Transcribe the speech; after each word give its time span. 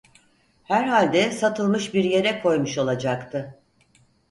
Herhalde 0.63 1.31
Satılmış 1.31 1.93
bir 1.93 2.03
yere 2.03 2.41
koymuş 2.41 2.77
olacaktı. 2.77 3.59